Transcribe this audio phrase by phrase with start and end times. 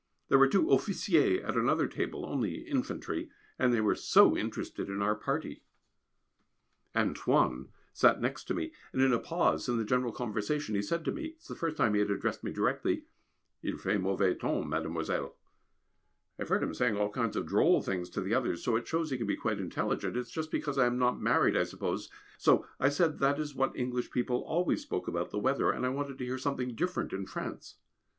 [0.29, 4.99] There were two officiers at another table (only infantry), and they were so interested in
[4.99, 5.61] our party.
[6.95, 10.11] [Sidenote: Close Quarters] "Antoine" sat next to me, and in a pause in the general
[10.11, 13.03] conversation he said to me (it is the first time he has addressed me directly),
[13.61, 15.37] "Il fait mauvais temps, mademoiselle."
[16.39, 18.87] I have heard him saying all kinds of drôle things to the others, so it
[18.87, 20.17] shows he can be quite intelligent.
[20.17, 22.09] It is just because I am not married I suppose,
[22.39, 25.89] so I said that is what English people always spoke about the weather and I
[25.89, 27.75] wanted to hear something different in France.